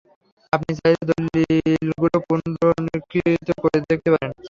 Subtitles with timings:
[0.53, 4.31] আপনি চাইলে দলীলগুলো পুনঃনীরিক্ষা করে দেখতে পারেন।